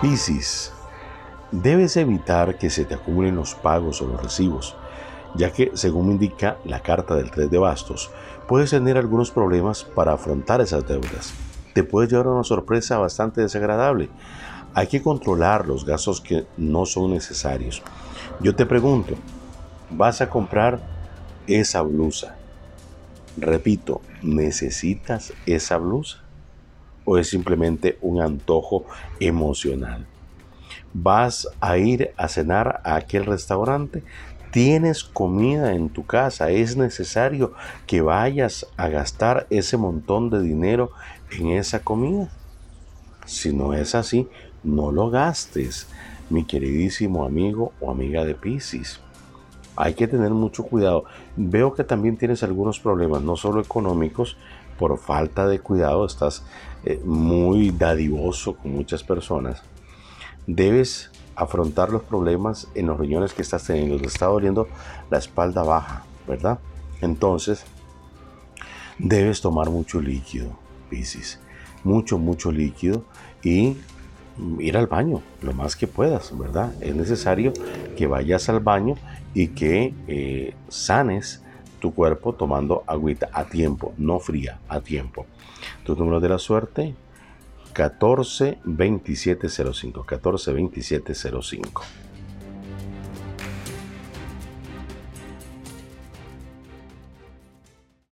Piscis, 0.00 0.72
debes 1.50 1.96
evitar 1.96 2.56
que 2.56 2.70
se 2.70 2.84
te 2.84 2.94
acumulen 2.94 3.34
los 3.34 3.56
pagos 3.56 4.00
o 4.00 4.06
los 4.06 4.22
recibos, 4.22 4.76
ya 5.34 5.52
que, 5.52 5.72
según 5.74 6.12
indica 6.12 6.56
la 6.64 6.84
carta 6.84 7.16
del 7.16 7.32
3 7.32 7.50
de 7.50 7.58
bastos, 7.58 8.08
puedes 8.46 8.70
tener 8.70 8.96
algunos 8.96 9.32
problemas 9.32 9.82
para 9.82 10.12
afrontar 10.12 10.60
esas 10.60 10.86
deudas. 10.86 11.34
Te 11.74 11.82
puede 11.82 12.06
llevar 12.06 12.28
a 12.28 12.30
una 12.30 12.44
sorpresa 12.44 12.98
bastante 12.98 13.40
desagradable. 13.40 14.08
Hay 14.72 14.86
que 14.86 15.02
controlar 15.02 15.66
los 15.66 15.84
gastos 15.84 16.20
que 16.20 16.46
no 16.56 16.86
son 16.86 17.10
necesarios. 17.10 17.82
Yo 18.38 18.54
te 18.54 18.66
pregunto, 18.66 19.14
¿vas 19.90 20.20
a 20.20 20.30
comprar 20.30 20.78
esa 21.48 21.82
blusa? 21.82 22.36
Repito, 23.36 24.00
¿necesitas 24.22 25.32
esa 25.44 25.76
blusa? 25.76 26.27
¿O 27.10 27.16
es 27.16 27.30
simplemente 27.30 27.96
un 28.02 28.20
antojo 28.20 28.84
emocional? 29.18 30.06
¿Vas 30.92 31.48
a 31.58 31.78
ir 31.78 32.10
a 32.18 32.28
cenar 32.28 32.82
a 32.84 32.96
aquel 32.96 33.24
restaurante? 33.24 34.02
¿Tienes 34.50 35.04
comida 35.04 35.72
en 35.72 35.88
tu 35.88 36.04
casa? 36.04 36.50
¿Es 36.50 36.76
necesario 36.76 37.54
que 37.86 38.02
vayas 38.02 38.66
a 38.76 38.88
gastar 38.88 39.46
ese 39.48 39.78
montón 39.78 40.28
de 40.28 40.42
dinero 40.42 40.90
en 41.30 41.48
esa 41.52 41.78
comida? 41.78 42.28
Si 43.24 43.54
no 43.54 43.72
es 43.72 43.94
así, 43.94 44.28
no 44.62 44.92
lo 44.92 45.08
gastes, 45.08 45.88
mi 46.28 46.44
queridísimo 46.44 47.24
amigo 47.24 47.72
o 47.80 47.90
amiga 47.90 48.26
de 48.26 48.34
Pisces 48.34 49.00
hay 49.80 49.94
que 49.94 50.08
tener 50.08 50.32
mucho 50.32 50.64
cuidado. 50.64 51.04
Veo 51.36 51.72
que 51.72 51.84
también 51.84 52.16
tienes 52.16 52.42
algunos 52.42 52.80
problemas, 52.80 53.22
no 53.22 53.36
solo 53.36 53.60
económicos, 53.60 54.36
por 54.78 54.96
falta 54.98 55.46
de 55.46 55.58
cuidado, 55.58 56.06
estás 56.06 56.44
eh, 56.84 57.00
muy 57.04 57.70
dadivoso 57.70 58.56
con 58.56 58.72
muchas 58.72 59.02
personas. 59.02 59.62
Debes 60.46 61.10
afrontar 61.34 61.90
los 61.90 62.02
problemas 62.02 62.68
en 62.74 62.86
los 62.86 62.98
riñones 62.98 63.32
que 63.32 63.42
estás 63.42 63.64
teniendo. 63.64 63.98
Te 63.98 64.06
está 64.06 64.26
doliendo 64.26 64.68
la 65.10 65.18
espalda 65.18 65.62
baja, 65.62 66.04
¿verdad? 66.26 66.58
Entonces, 67.00 67.64
debes 68.98 69.40
tomar 69.40 69.70
mucho 69.70 70.00
líquido, 70.00 70.58
Piscis. 70.90 71.38
Mucho, 71.84 72.18
mucho 72.18 72.50
líquido 72.50 73.04
y 73.42 73.76
ir 74.58 74.76
al 74.76 74.86
baño 74.86 75.22
lo 75.42 75.52
más 75.52 75.76
que 75.76 75.86
puedas, 75.86 76.36
¿verdad? 76.36 76.72
Es 76.80 76.94
necesario 76.94 77.52
que 77.96 78.06
vayas 78.06 78.48
al 78.48 78.60
baño 78.60 78.96
y 79.34 79.48
que 79.48 79.94
eh, 80.06 80.54
sanes 80.68 81.42
tu 81.78 81.94
cuerpo 81.94 82.34
tomando 82.34 82.84
agüita 82.86 83.28
a 83.32 83.44
tiempo, 83.44 83.94
no 83.98 84.18
fría, 84.20 84.58
a 84.68 84.80
tiempo. 84.80 85.26
Tu 85.84 85.94
número 85.96 86.20
de 86.20 86.28
la 86.28 86.38
suerte 86.38 86.94
14 87.72 88.58
2705 88.64 90.04
14 90.04 90.50
2705 90.52 91.82